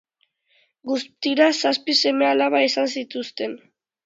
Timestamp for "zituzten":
2.97-3.57